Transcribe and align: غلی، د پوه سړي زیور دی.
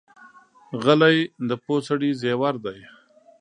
غلی، 0.83 1.17
د 1.49 1.51
پوه 1.63 1.79
سړي 1.87 2.09
زیور 2.21 2.55
دی. 2.65 2.79